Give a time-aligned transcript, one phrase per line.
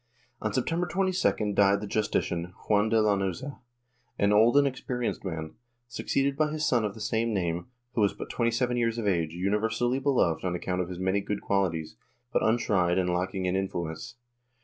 [0.41, 3.59] On September 22d died the Justicia, Juan de Lanuza,
[4.17, 5.53] an old and experienced man,
[5.87, 9.31] succeeded by his son of the same name, who was but 27 years of age,
[9.35, 11.97] universally beloved on account of his many good qualities,
[12.33, 14.15] but untried and lacking in influence.